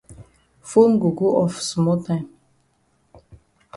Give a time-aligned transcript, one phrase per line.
[0.69, 2.27] Fone go go off small time.